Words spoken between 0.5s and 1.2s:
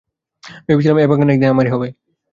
ভেবেছিলেম, এ